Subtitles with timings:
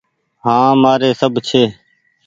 [0.45, 1.63] هآن مآري سب ڇي۔